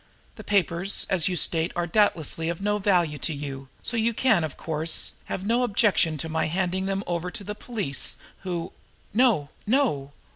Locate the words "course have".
4.57-5.45